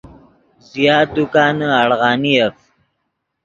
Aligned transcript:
زیات 0.69 1.07
دکانے 1.15 1.67
اڑغانیف 1.81 2.55